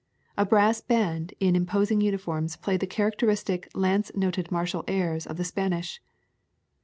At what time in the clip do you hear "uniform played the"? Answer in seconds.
2.01-2.87